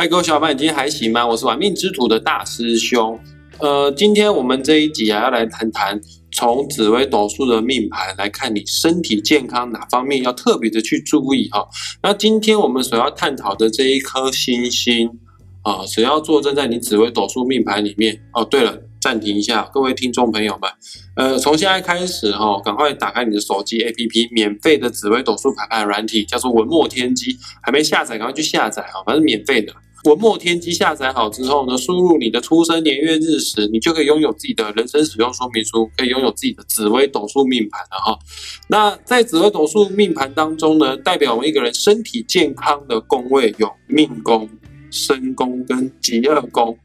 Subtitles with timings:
[0.00, 1.26] 嗨，各位小伙伴，你今天还行吗？
[1.26, 3.20] 我是玩命之徒的大师兄。
[3.58, 6.00] 呃，今天我们这一集啊，要来谈谈
[6.32, 11.68] 从紫微斗数的命盘来看你身体健康哪方面要特别的去注意哈。
[12.02, 15.06] 那今天我们所要探讨的这一颗星星
[15.64, 18.42] 啊，只要坐镇在你紫微斗数命盘里面哦。
[18.42, 18.80] 对了。
[19.02, 20.70] 暂停一下，各位听众朋友们，
[21.16, 29.72] 呃，从现在开始哈，赶快打开你的手机 APP，免费的紫微斗数排盘软体叫做文墨天机，还没下载，赶快去下载哈，反正免费的。
[30.04, 38.18] 文墨天机下载好之后呢，输入你的出生年月日时，你就可以拥有自己的人生使用说明书，可以拥有自己的紫微斗数命盘了哈。
[38.68, 44.48] 那在紫微斗数命盘当中呢，代表我们一个人身体健康的宫位有命宫、
[44.90, 46.76] 身宫跟吉二宫。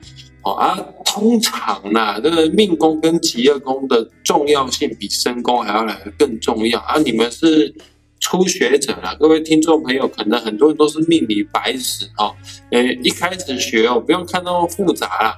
[0.43, 6.99] 哦啊，通常呢，这个命宫跟吉业宫的重要性比身宫还要来的更重要啊！
[6.99, 7.73] 你们是
[8.19, 12.35] 初学者啦，各位听众朋友，可能很多人都是命理白纸哦。
[12.71, 15.37] 诶，一开始学哦，不用看那么复杂啦，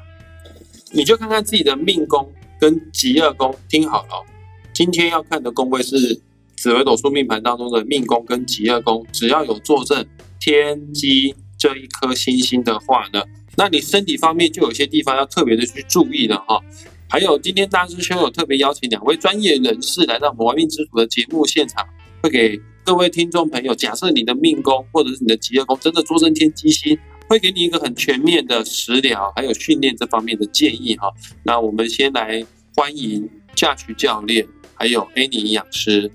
[0.91, 3.53] 你就看看自己的命宫跟吉业宫。
[3.67, 4.25] 听好了，
[4.73, 6.21] 今天要看的宫位是
[6.55, 10.07] 紫微斗数命盘当中的命宫跟吉业宫，只要有坐镇
[10.39, 13.21] 天机这一颗星星的话呢。
[13.57, 16.61] 那你身体方面就有些地方要特别的去注意了哈。
[17.09, 21.83] 还有今天大师兄有特别邀请两位专业人士来到我们玩命之徒的节目现场，
[22.21, 31.11] 会给各位听众朋友，假设你的命宫或者是你的吉业宫真的坐镇天机星，会给你一个很全面的食疗还有训练这方面的建议哈。
[31.43, 32.41] 那我们先来
[32.77, 36.09] 欢迎驾驭教练，还有 Annie 营养师。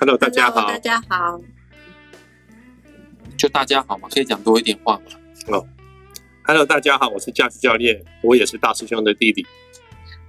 [0.00, 0.66] Hello，大家好。
[0.66, 1.38] 大家好。
[3.36, 5.54] 就大家好嘛，可以讲多一点话嘛。
[5.54, 5.68] 哦。
[6.44, 9.46] Hello，大家好，我是驾驶教练，我也是大师兄的弟弟。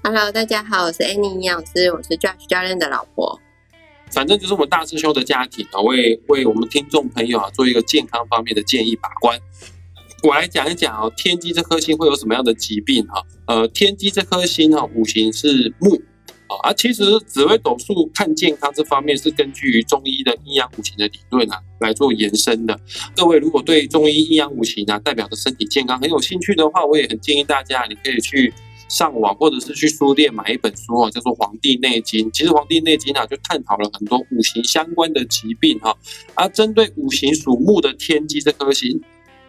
[0.03, 3.39] Hello，大家好，我是 Annie 营养师，我是驾驶教练的老婆。
[4.14, 9.39] 反正就是我们大师兄的家庭啊，为为我们听众朋友啊做一个健康方面的建议把关。
[10.22, 13.22] 我来讲一讲哦，天机这颗星会有什么样的疾病哈？
[13.47, 16.02] 呃，天机这颗星哈，五行是木。
[16.61, 22.80] 啊，其实紫微斗数看健康这方面是根据于中医的阴阳五行的理论啊来做延伸的。
[23.16, 28.54] 各位如果对中医阴阳五行啊代表的身体健康很有兴趣的话，我也很建议大家，你可以去
[28.93, 32.27] 上网或者是去书店买一本书啊，叫做《黄帝内经》。
[32.31, 35.98] 其实《黄帝内经》啊就探讨了很多五行相关的疾病哈。
[36.36, 39.02] 而针对五行属木的天机这颗星，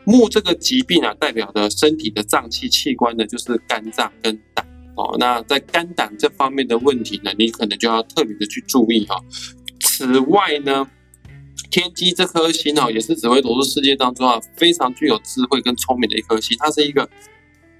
[0.05, 4.66] 木这个疾病啊代表的身体的脏器器官呢就是肝脏跟胆。
[4.97, 9.21] 哦，那在肝胆这方面的问题呢，你可能就要特别的去注意哈。
[9.81, 10.88] 此外呢，
[11.71, 17.06] 天机这颗星哦，也是紫微斗数世界当中啊非常具有智慧跟聪明的一颗星，它是一个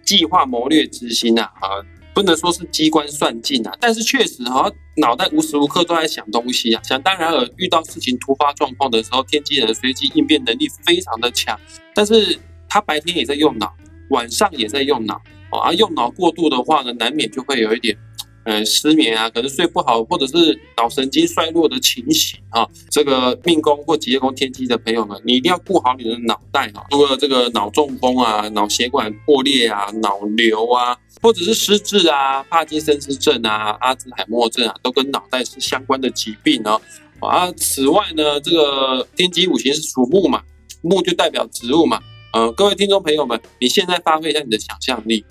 [0.05, 1.83] 计划谋略之心啊，啊，
[2.15, 11.59] 不能说是机关算尽啊，但是确实哈，脑袋无时无刻都在想东西啊，想当然尔，遇到事情突发状况的时候，天机人随机应变能力非常的强，
[11.95, 12.39] 但是
[12.69, 13.73] 他白天也在用脑，
[14.11, 15.21] 晚上也在用脑。
[15.51, 17.97] 啊，用脑过度的话呢，难免就会有一点，
[18.45, 22.69] 呃，失眠啊，可能睡不好，或者是脑神经衰弱的情形啊。
[22.91, 26.85] 这个命宫或吉业宫天机的朋友们，你一定要顾好你的脑袋啊。
[26.91, 36.79] 除了这个脑中风啊、脑血管破裂啊、脑瘤啊，或者是失智啊、帕金森氏症啊、阿兹海默症啊，都跟脑袋是相关的疾病哦。
[37.21, 40.43] 啊，此外呢，这个天机五行是属木嘛，
[40.83, 41.99] 木就代表植物嘛。
[42.35, 45.25] 呃，各位听众朋友们，你现在发挥一下你的想象力。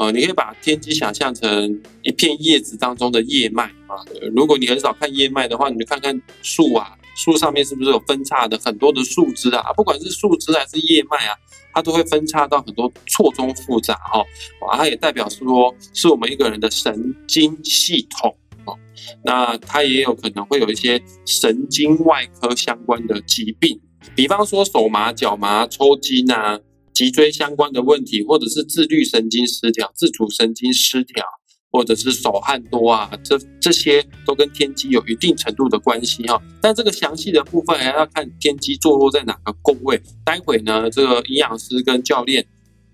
[0.00, 4.00] 呃，你可以把天机想象成一片叶子当中的叶脉啊。
[4.34, 9.70] 如果你很少看叶脉的话，你就看看树啊，树上面是不是有分叉的很多的树枝啊？
[9.76, 11.36] 不管是树枝还是叶脉啊，
[11.74, 14.24] 它都会分叉到很多错综复杂哦。
[14.66, 18.34] 啊，它也代表说是我们一个人的神经系统
[18.64, 18.74] 哦。
[19.22, 23.78] 那它也有可能会有一些神经外科相关的疾病，
[24.14, 26.58] 比方说手麻、脚麻、抽筋啊。
[27.00, 31.24] 脊椎相关的问题，或者是自律神经失调、自主神经失调，
[31.72, 36.38] 或者是手汗多啊，这这些都跟天机有一定程度的关系哈。
[36.60, 39.98] 但这个详细的部分还要看天机坐落在哪个宫位。
[40.26, 42.46] 待会呢，这个营养师跟教练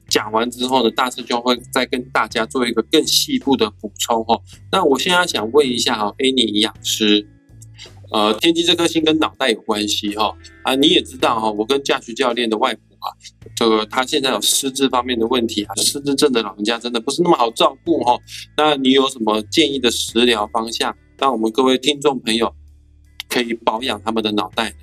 [0.08, 4.40] 讲完之后呢，大师兄会再跟大家做一个更细部的补充哈。
[4.70, 7.26] 那我现在想问一下哈，Annie 营养师。
[8.10, 13.12] 呃，天机这颗星跟脑袋有关系哈啊，你也知道哈，我跟驾驶教练的外婆啊，
[13.54, 18.18] 这个他现在有失智方面的问题啊，失智症的老人家真的不是那么好照顾哈。
[18.56, 22.54] 那你有什么建议的食疗方向，让我们各位听众朋友
[23.28, 24.76] 可以保养他们的脑袋呢？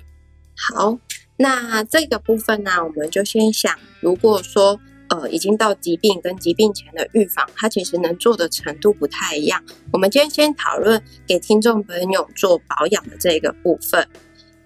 [0.56, 0.98] 好，
[1.36, 4.80] 那这个部分呢，我们就先想，如果说。
[5.08, 9.62] 呃，已经到疾病跟疾病前的预防，它其实能做的程度不太一样。
[9.92, 14.08] 我们今天先讨论给听众朋友做保养的这个部分。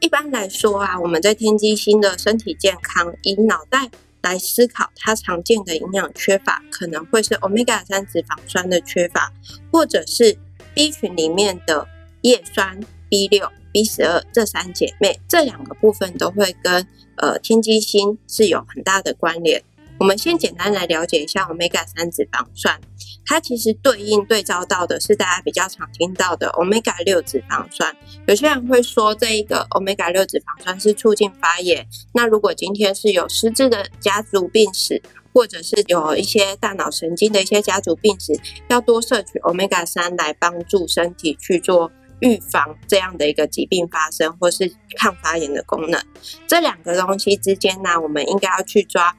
[0.01, 3.91] 一般来说啊，我们在天机星的身体健康，以脑袋
[4.23, 9.33] 来思考它常见的营养缺乏，可能会是 omega 三脂肪酸的缺乏，
[9.73, 10.39] 或者是
[10.73, 11.89] B 群里面的
[12.23, 16.87] 叶酸、B 六、B 十二这三姐妹，这两个部分都会跟
[17.17, 19.65] 呃天机星是有很大的关联。
[19.99, 22.81] 我们先简单来了解一下 omega 三脂肪酸，
[23.27, 27.95] 它其实对应对照到的是大家比较常听到的 omega 六脂肪酸。
[28.29, 31.85] 有些人会说这一个 omega 六脂肪酸是促进发炎。
[32.15, 35.03] 那如果今天是有失智的家族病史，
[35.35, 41.91] 或者是有一些大脑神经的一些家族病史，要多摄取 omega 三来帮助身体去做
[42.21, 46.01] 预防这样的一个疾病发生，或是抗发炎的功能。
[46.47, 49.17] 这两个东西之间呢，我们应该要去抓。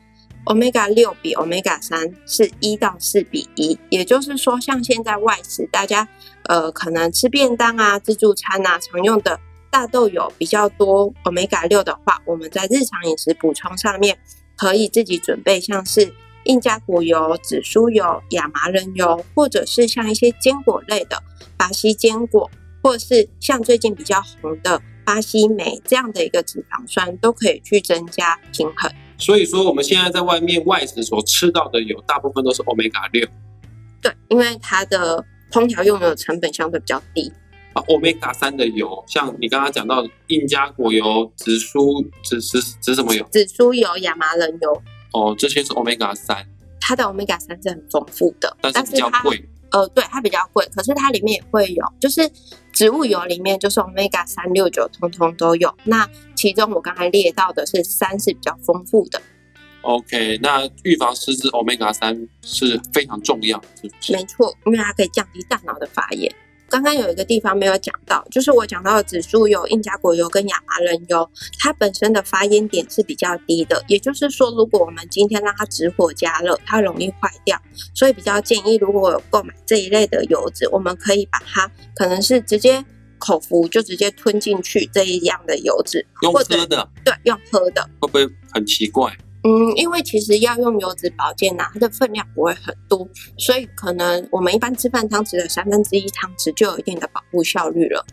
[0.49, 6.07] Omega 六比 omega 三是一到四比一，也就是说，像现在外食，大家
[6.45, 14.17] 呃可能吃便当啊、自助餐啊，常用的大豆油比较多 omega 六的话，我们在日常饮食补充上面
[14.57, 16.11] 可以自己准备，像是
[16.45, 21.21] 印加果油、紫苏油、亚麻仁油，或者是像一些坚果类的
[21.55, 22.49] 巴西坚果，
[22.81, 28.91] 或是像最近比较红的巴西莓这样的一个脂肪酸，都可以去增加平衡。
[29.19, 33.27] 所以说，我们现在在外面外食所吃到的油，大部分都是 omega 六。
[34.01, 37.31] 对，因为它的烹调用油成本相对比较低。
[37.73, 43.27] 啊，omega 三的油，像你刚刚讲到印加果油、紫苏、紫紫紫什么油？
[43.29, 44.81] 紫苏油、亚麻仁油。
[45.11, 46.47] 哦，这些是 omega 三。
[46.79, 49.47] 它的 omega 三是很丰富的，但是比较贵。
[49.71, 52.29] 呃，对，它比较贵，可是它里面也会有，就是
[52.73, 55.73] 植物油里面就是 omega 三六九，通通都有。
[55.83, 59.21] 那其中我刚才列到的是三是比较丰富的。
[59.81, 64.13] OK，那预防失智 omega 三是非常重要，是不是？
[64.13, 66.33] 没错，因为它可以降低大脑的发炎。
[66.69, 73.83] 刚刚有一个地方没有讲到，就是我讲到的紫苏油、印加果油跟亚麻仁油，它本身的发烟点是比较低的。
[73.87, 77.59] 也就是说，如果我们今天让它直火加热，它容易坏掉，
[77.93, 82.85] 所以比较建议，如果有购买这一类的油脂，我们可以把它可能是直接
[83.17, 89.11] 口服，就直接吞进去这一样的油脂，用喝的，对，用喝的，会不会很奇怪？
[89.43, 93.07] 嗯，因为其实要用油脂保健呐，它的分量不会很多，
[93.37, 98.05] 所以可能我们一般吃饭汤匙的三分之一汤匙就有一定的保护效率了。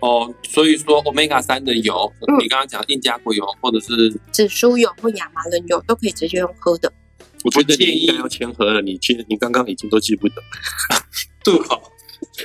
[0.00, 6.92] 哦，所以说 omega 三的油，你刚刚讲印加果油或者是紫苏油或亚麻仁油都可以直接用喝的。
[7.44, 10.34] 我觉得你应该要签合了，你记你刚刚已经都记不得。
[11.44, 11.78] 对吧，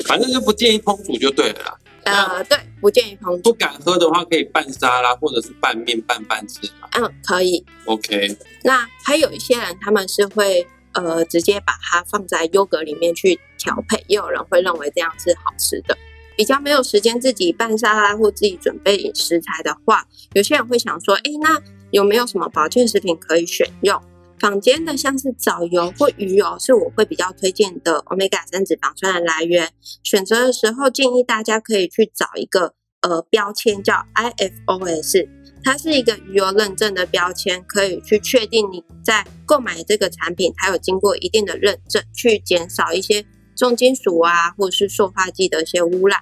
[0.05, 1.77] 反正就不建议烹煮就对了啦。
[2.03, 3.41] 呃，对，不建议烹煮。
[3.43, 6.59] 不敢喝的话，可以拌沙拉或者是拌面拌饭吃
[6.91, 7.63] 嗯，可以。
[7.85, 8.37] OK。
[8.63, 15.97] 那还有一些人，他们是会呃直接把它放在优格里面去调配，也有人会认为这样是好吃的。
[16.35, 21.61] 比较没有时间自己拌沙拉或自己准备食材的话，有些人会想说，哎，那
[21.91, 24.01] 有没有什么保健食品可以选用？
[24.39, 29.71] 坊间的像是藻油或鱼油是我会比较推荐的 omega 三脂肪酸的来源。
[30.03, 35.27] 选择的时候建议大家可以去找一个呃标签叫 IFOS，
[35.63, 43.25] 它是一个鱼油认证的标签，可以去确定你在购买这个产品它有经过一定的认证，去减少一些
[43.55, 46.19] 重金属啊或者是塑化剂的一些污染。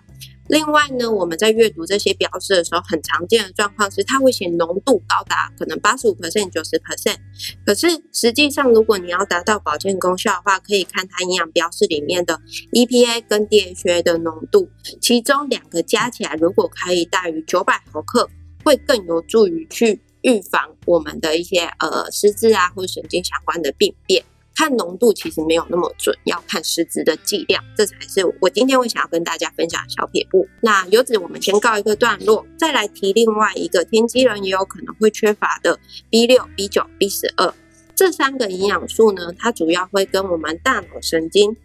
[0.50, 7.18] 另外呢，我们在阅读这些标识的时候，很常见的状况是，它会写浓度高达可能八十五 percent、九十 percent，
[7.66, 12.40] 可是实际上，如果你要达到保健功效的话，可以看它营养标识里面的
[12.72, 14.70] EPA 跟 DHA 的浓度，
[15.02, 18.30] 其中两个加起来如果可以大于九百毫克，
[18.64, 24.24] 会更有助于去预防我们的一些呃失智啊或神经相关的病变。
[24.58, 30.48] 看浓度其实没有那么准，要看实质的剂量，这才是我今天会想要跟大家分享的小撇步。
[30.62, 37.54] 那油脂我们先告一个段落，再来提另外一个天机人也有可能会缺乏的 B 六、B 九、B 十二
[37.96, 41.56] 这三个营养素呢，它主要会跟我们大脑神经。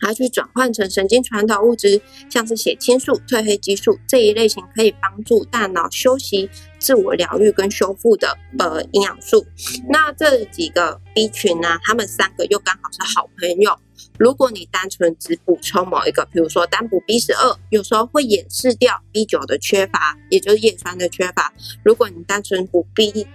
[0.00, 6.50] 它去转换成神经传导物质，像是血清素、褪黑激素这一类型，可以帮助大脑休息、
[6.84, 9.46] 自我疗愈跟修复的呃营养素。
[9.88, 13.74] 那这几个 B 群呢，他们三个又刚好是好朋友。
[14.18, 21.52] 如果你单纯只补充某一个，比如说单补 B 十二，有时候会掩饰掉 B 九的缺乏，也就是叶酸的缺乏。
[21.82, 23.26] 如果你单纯补 B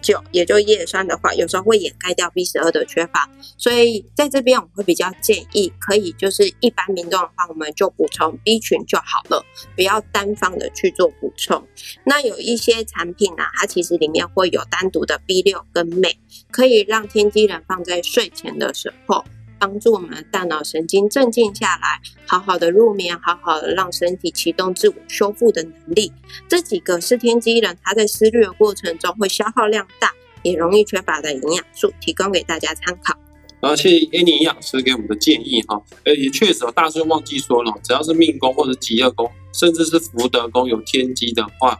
[0.00, 11.66] 就，也就叶酸的话，有时候会掩盖掉 B 十二的缺乏，所以在这边我会比较建议，可以就是一般民众的话，我们就补充 B 群就好了，不要单方的去做补充。
[12.04, 16.18] 那有一些产品呢，它其实里面会有单独的 B 六跟镁，
[16.50, 19.24] 可以让天机人放在睡前的时候。
[19.58, 26.12] 帮助我们的大脑神经镇静下来，好好的入眠，好好的让身体启动自我修复的能力。
[26.48, 33.16] 这几个是天机人，他在思虑的过程中会消耗量大，也容易缺乏的营养素，提供给大家参考。
[33.58, 41.76] 然后谢谢 Annie 营养师给我们的建议哈，呃也确实哦，大师忘记说了，只要是命宫或者吉厄宫，甚至是福德宫有天机的话，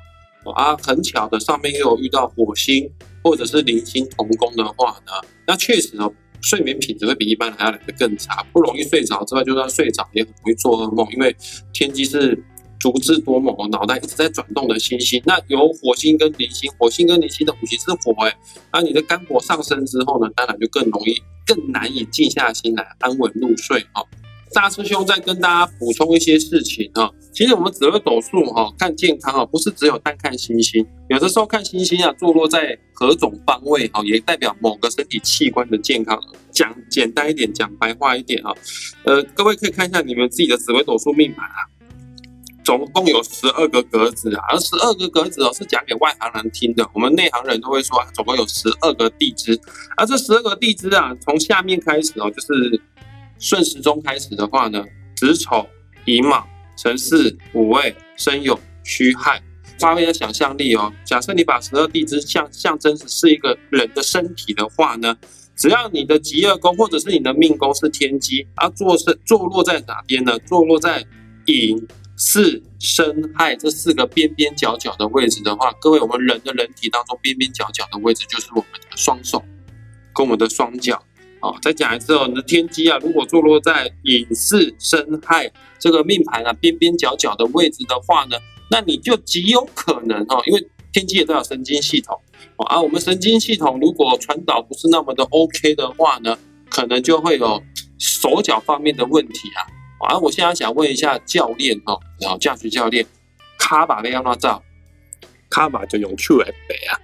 [0.54, 2.90] 啊很巧的上面又有遇到火星
[3.22, 5.12] 或者是零星同宫的话呢，
[5.46, 6.12] 那确实哦，
[6.42, 11.36] 睡眠品质会比一般人还要来的更差，不容易睡着之外，就算睡着也很容易做噩梦，因为
[11.72, 12.42] 天机是。
[12.78, 18.36] 足智多谋，脑袋一直在转动的星星，那有火星跟离星，火星跟离星的五行是火哎，
[18.70, 21.16] 那你的肝火上升之后呢，当然就更容易、
[21.46, 24.04] 更难以静下心来安稳入睡哈。
[24.52, 36.18] 大师兄再跟大家补充一些事情哈，其实我们紫微斗数哈看健康啊，不是只有单看星星，有的时候看星星啊坐落在何种方位哈，也代表某个身体器官的健康。
[36.50, 38.54] 讲简单一点，讲白话一点哈，
[39.04, 41.58] 呃，各位可以看一下你们自己的紫微斗数命盘啊。
[42.64, 49.60] 总共有十二个格子啊，而十二个格子哦是讲给外行人听的，我们内行人都会说，啊总共有十二个地支，
[49.96, 52.80] 而这十二个地支啊，从下面开始哦，就是
[53.38, 54.84] 顺时钟开始的话呢，
[55.16, 55.66] 子丑
[56.04, 59.42] 寅卯辰巳午未申酉戌亥，
[59.78, 60.92] 发挥的想象力哦。
[61.04, 65.16] 假设你把十二地支象象征是是一个人的身体的话呢，
[65.56, 70.38] 只要你的吉厄宫或者是你的命宫是天机，而坐是坐落在哪边呢？
[70.40, 71.04] 坐落在
[71.46, 71.86] 寅。
[72.18, 79.44] 巳申亥这四个边边角角的位置的话，各位，我们人的人体当中边边角角的位置就是我们的双手
[80.14, 80.98] 跟我们的双脚。
[81.40, 88.36] 好，再讲一次哦，你的天机啊，如果坐落在寅巳申亥这个命盘啊边边角角的位置的话呢，
[88.70, 92.18] 那你就极有可能哦，因为天机也代表神经系统
[92.56, 96.38] 啊，我们神经系统如果传导不是那么的 OK 的话呢，
[96.70, 97.62] 可能就会有
[97.98, 99.60] 手脚方面的问题啊。
[100.08, 103.04] 啊，我现在想问一下教练哈，然后驾驶教练，
[103.58, 104.62] 卡把那样哪照？
[105.48, 107.00] 卡把就用 Q 来背啊。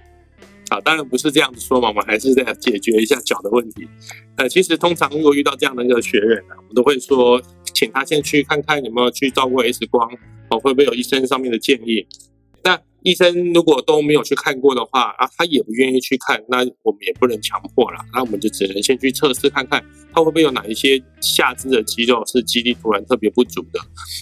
[0.83, 3.87] 当然不是这样子说嘛，我们还是在解决一下脚的问题。
[4.35, 7.41] 呃，其实通常如果遇到这样的一个学员呢，我们都会说，
[7.73, 10.09] 请他先去看看有没有去照过 X 光，
[10.49, 12.05] 哦，会不会有医生上面的建议。
[12.63, 17.99] 那医生如果都没有去看过的话啊，他也不愿意去看，那我们也不能强迫了。
[18.13, 19.83] 那我们就只能先去测试看看，
[20.13, 23.79] 他会不会有哪一些下肢的肌肉是肌力突然特别不足的。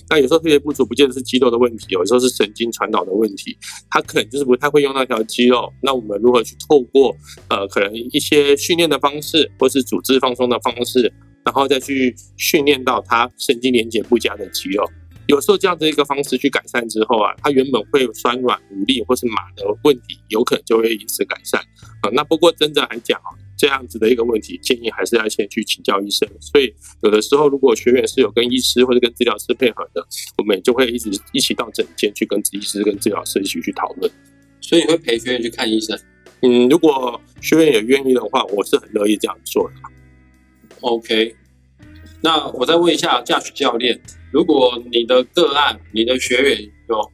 [0.09, 3.55] 那有时候特别不足，不见得是肌肉的问题，有时候是神经传导的问题。
[3.89, 5.71] 他可能就是不太会用那条肌肉。
[5.83, 7.15] 那我们如何去透过
[7.49, 11.13] 呃可能一些训练的方式，或是组织放松的方式，
[11.45, 14.83] 然后再去训练到他神经连接不佳的肌肉？
[15.31, 21.61] 有时候这样的一个方式去改善之后啊，它原本会酸软无力或是麻的问题，有可能就会因此改善
[22.01, 22.09] 啊。
[22.11, 26.27] 那不过真的来讲啊，这样子的一个问题，建议还是要先去请教医生。
[26.41, 30.05] 所以有的时候如果学员是有跟医师或者跟治疗师配合的，
[30.37, 34.11] 我们就会一直一起到诊间去跟医师跟治疗师一起去讨论。
[34.59, 35.97] 所以你会陪学员去看医生？
[36.41, 39.75] 嗯，如果学员也愿意的话，我是很乐意这样做的。
[40.81, 41.33] OK，
[42.23, 43.99] 那我再问一下驾驶教练。
[44.31, 47.11] 如果你的个案、你的学员有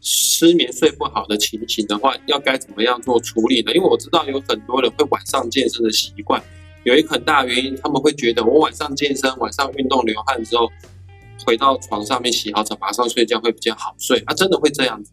[0.00, 3.72] 失眠睡不好的情形的话，要该怎么样做处理呢？
[3.72, 6.42] 因为我知道有很多人会晚上健身的习惯，
[6.84, 10.70] 有一个很大原因，他们会觉得我晚上健身、晚上运动流汗之后，
[11.44, 14.18] 回到床上面洗好澡，马上睡觉会比较好睡。
[14.26, 15.12] 啊，真的会这样子？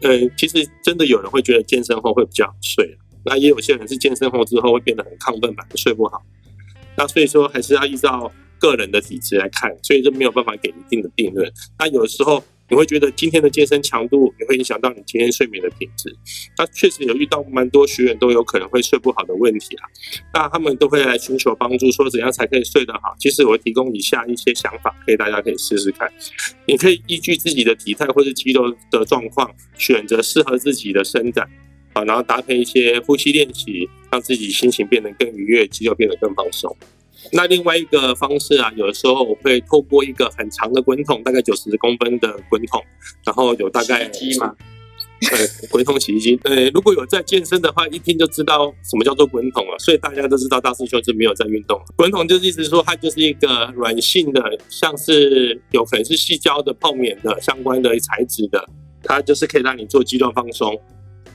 [0.00, 6.20] 呃，其实真的有人会觉得健身后会比较好睡，那也有些人是健身后之后会变得很亢奋，反而睡不好。
[6.96, 8.32] 那所以说还是要依照。
[8.62, 11.52] 个人的体质来看，所以就没有办法给一定的定论。
[11.80, 16.16] 那有时候你会觉得今天的健身强度也会影响到你今天睡眠的品质。
[16.56, 19.82] 那确实有遇到蛮多学员都有可能会睡不好的问题啊。
[20.32, 23.16] 那他们都会来寻求帮助，说怎样才可以睡得好。
[23.18, 26.08] 其实我提供以下一些想法，可以大家可以试试看。
[26.64, 31.50] 你可以依据自己的体态或是肌肉的状况，选择适合自己的伸展
[31.92, 36.76] 啊，然后搭配一些呼吸练习，让自己心情变得更愉悦，肌肉变得更放松。
[37.32, 42.82] 那另外一个方式啊，有的时候我会透过一个很长的滚筒，大概九十公分的滚筒，
[43.24, 44.54] 然后有大概机吗？
[45.30, 45.38] 呃，
[45.70, 46.36] 滚筒洗衣机。
[46.42, 49.78] 呃，如果有在健身的话，一听就知道什么叫做滚筒了。
[49.78, 51.80] 所以大家都知道大师兄是没有在运动。
[51.94, 58.68] 滚筒就是意思说，它就是一个软性的，像是有可能是细胶的、泡棉的相关的材质的，
[59.04, 60.76] 它就是可以让你做肌肉放松。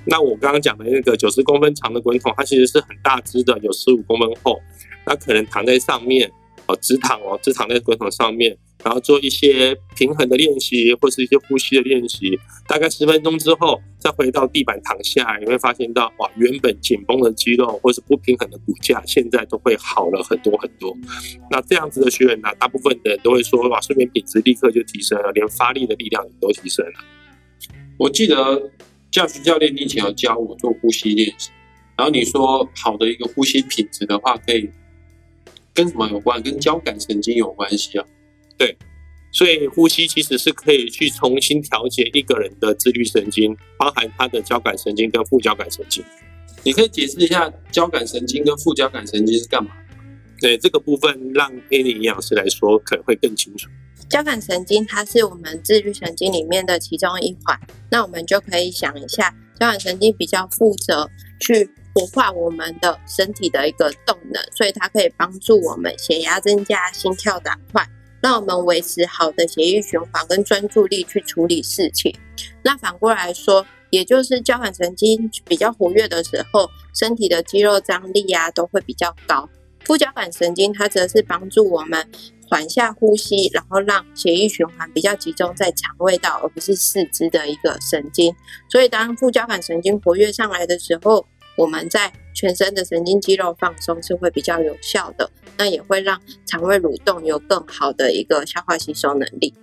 [0.10, 4.60] 那我刚刚讲的那个九十公分长的滚筒，它其实是很大只的，有十五公分厚。
[5.06, 6.32] 那可能躺在上面，
[6.66, 12.40] 哦，直躺哦，直躺在滚筒上面，然后做一些平衡的练习，或是一些呼吸的练习。
[12.68, 20.96] 大概十分钟之后，再回到地板躺下，你会发现到，哇，原本紧绷的肌肉或是不平衡的骨架，现在都会好了很多很多。
[21.52, 26.94] 那这样子的学员呢，大部分的人都会说，哇，睡眠品质立刻就提升了，连发力的力量也都提升了。
[27.98, 28.62] 我记得
[29.12, 31.50] 教学教练以前有教我做呼吸练习。
[31.98, 34.70] 然后你说好的一个呼吸品质的话，可以
[35.74, 36.42] 跟什么有关？
[36.42, 38.06] 跟交感神经有关系啊。
[38.58, 38.78] 对
[39.32, 46.04] 所以呼吸其实是可以去重新调节一个人的自律神经，包含他的交感神经跟副交感神经。
[46.64, 49.72] 你可以解释一下交感神经跟副交感神经是干嘛？
[50.40, 53.70] 对这个部分，让 A 零营养师来说可能会更清楚。
[54.10, 57.60] 交感神经它是我们自律神经里面的其中一环，
[57.92, 61.10] 那我们就可以想一下，交感神经比较负责
[61.40, 67.86] 去活化我们的身体的一个动能，所以它可以帮助我们血压增加、心跳加快，
[68.22, 72.16] 让我们维持好的血液循环跟专注力去处理事情。
[72.64, 79.50] 那反过来说，也就是交感神经比较活跃的时候，身体的肌肉张力啊都会比较高。
[79.84, 82.10] 副交感神经它则是帮助我们
[82.50, 88.34] 缓下呼吸，然后让血液循环比较集中在肠胃道，而不是四肢的一个神经。
[88.70, 91.26] 所以当副交感神经活跃上来的时候，
[91.58, 99.54] 我们在全身的神经肌肉放松是会比较有效的，那也会让肠胃蠕动有更好的一个消化吸收能力。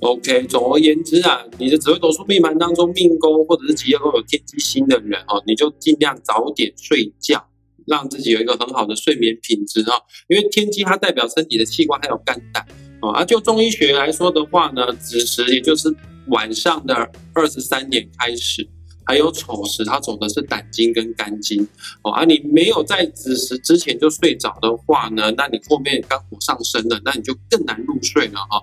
[0.00, 7.46] OK，总而言之啊，你的紫微斗数命盘当中命宫或者是吉业宫有天机星的人哦，你就尽量早点睡觉，
[7.86, 10.02] 让自己有一个很好的睡眠品质哦。
[10.28, 12.66] 因为天机它代表身体的器官还有肝胆
[13.00, 13.10] 哦。
[13.10, 15.94] 啊，就中医学来说的话呢，子时也就是
[16.28, 16.94] 晚上的
[17.32, 18.68] 二十三点开始，
[19.04, 21.66] 还有丑时它走的是胆经跟肝经
[22.02, 22.10] 哦。
[22.10, 28.60] 啊，你没有在子时之前就睡着的话呢，那你后面肝火上升了，那你就更难入睡了哈、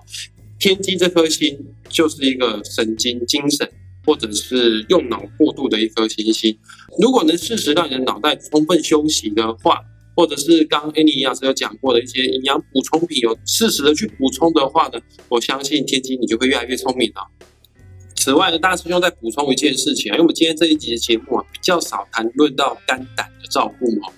[0.58, 3.70] 天机这颗星就是一个神经、精神
[4.04, 6.56] 或者是用脑过度的一颗行星。
[7.00, 9.80] 如果能适时让你的脑袋充分休息的话，
[10.16, 17.26] 或者是刚刚 Annie 营养师有讲过的一些营养补充品，有适时的去补充的话呢，我相信天机你就会越来越聪明了。
[18.16, 24.12] 此外呢，大师兄再补充一件事情啊，因为我们今天这一集的节目啊，比较少谈论到肝胆的照顾哦。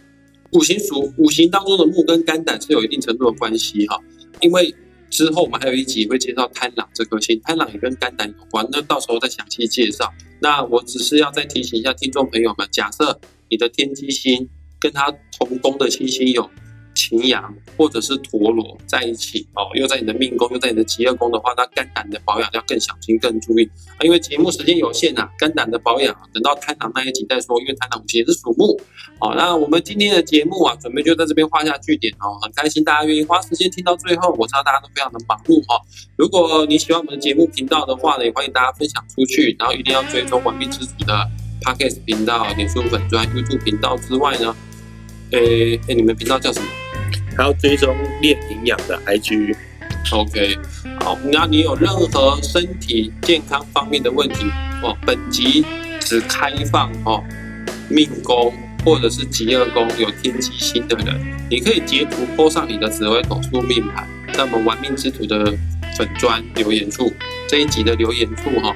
[0.53, 3.99] 五行属五行当中的木跟肝胆是有一定程度的关系哈，
[4.41, 4.73] 因为
[5.11, 10.13] 之后我们还有一集会介绍贪狼这颗星，贪狼也跟肝胆有关，那到时候再详细介绍。
[10.41, 16.51] 那我只是要再提醒一下听众朋友们，假设你的天机星跟它同宫的星星有
[16.97, 24.01] 擎羊或者是陀螺在一起哦，又在你的命宫，又在你的极恶宫的话，那肝胆的保养要更小心、更注意啊。
[24.01, 28.81] 因为节目时间有限啊，肝胆的保养啊等到贪狼那一集再说，因为贪狼也是属木。
[29.21, 32.39] 好，那我们今天的节目啊，准备就在这边画下句点哦。
[32.41, 35.79] 很开心大家愿意花时间听到最后，我知道大家都非常的忙碌哈、
[36.17, 41.15] 如果你喜欢我们的节目频道的话呢，也欢迎大家分享出去，然后一定要追踪完璧之主的
[41.63, 44.55] Podcast 频道、脸书粉专、YouTube 频道之外呢，
[45.33, 46.67] 诶诶，你们频道叫什么？
[47.37, 50.57] 还要追踪练营养的 IG，OK，
[51.01, 54.47] 好，那你有任何身体健康方面的问题
[54.83, 55.65] 哦，本集
[56.01, 57.23] 只开放哦
[57.89, 58.53] 命宫
[58.85, 61.15] 或者是极恶宫有天机星的人，
[61.51, 65.53] 你可以截图 po 上你的紫微斗数命盘，在我们玩命之徒的
[65.97, 67.13] 粉砖留言处
[67.49, 68.75] 这一集的留言处哈、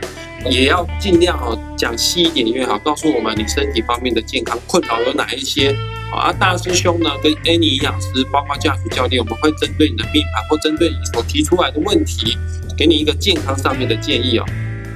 [0.51, 5.75] 也要尽量哦讲细一点越好，告诉我们你身体方面的健康困扰有哪一些。
[6.11, 12.37] 好啊，大师兄呢跟 Annie 营养师，包括驾驶教练，我们会针对你的命盘或针对你所提出来的问题，
[12.77, 14.45] 给你一个健康上面的建议哦。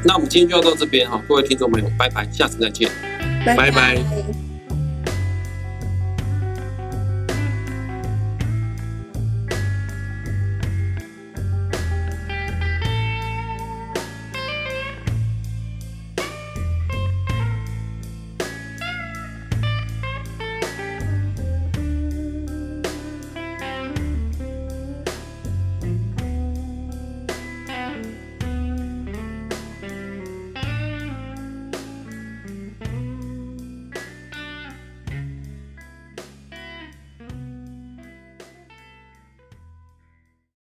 [0.05, 2.90] 那我们今天就要到这边哈、各位听众朋友，拜拜，下次再见。
[3.46, 4.43] 拜拜拜